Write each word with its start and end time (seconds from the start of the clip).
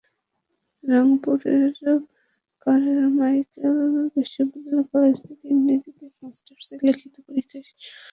রংপুরের 0.83 1.73
কারমাইকেল 2.65 3.77
বিশ্ববিদ্যালয় 4.15 4.87
কলেজ 4.91 5.17
থেকে 5.27 5.45
ইংরেজিতে 5.55 6.05
মাস্টার্সের 6.17 6.79
লিখিত 6.87 7.15
পরীক্ষা 7.27 7.59
শেষ 7.59 7.69
করেছেন 7.69 7.89
মনমোহন। 7.89 7.99